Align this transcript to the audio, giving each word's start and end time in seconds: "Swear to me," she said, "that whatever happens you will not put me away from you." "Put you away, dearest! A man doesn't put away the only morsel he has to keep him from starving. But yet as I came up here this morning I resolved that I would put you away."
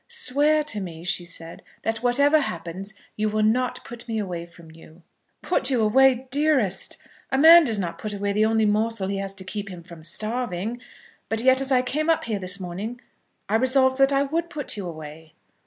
"Swear 0.07 0.63
to 0.63 0.81
me," 0.81 1.03
she 1.03 1.23
said, 1.23 1.61
"that 1.83 2.01
whatever 2.01 2.39
happens 2.39 2.95
you 3.15 3.29
will 3.29 3.43
not 3.43 3.83
put 3.85 4.07
me 4.07 4.17
away 4.17 4.47
from 4.47 4.71
you." 4.71 5.03
"Put 5.43 5.69
you 5.69 5.83
away, 5.83 6.27
dearest! 6.31 6.97
A 7.31 7.37
man 7.37 7.65
doesn't 7.65 7.99
put 7.99 8.11
away 8.11 8.33
the 8.33 8.45
only 8.45 8.65
morsel 8.65 9.09
he 9.09 9.17
has 9.17 9.35
to 9.35 9.43
keep 9.43 9.69
him 9.69 9.83
from 9.83 10.01
starving. 10.03 10.81
But 11.29 11.41
yet 11.41 11.61
as 11.61 11.71
I 11.71 11.83
came 11.83 12.09
up 12.09 12.23
here 12.23 12.39
this 12.39 12.59
morning 12.59 12.99
I 13.47 13.57
resolved 13.57 13.99
that 13.99 14.11
I 14.11 14.23
would 14.23 14.49
put 14.49 14.75
you 14.75 14.87
away." 14.87 15.33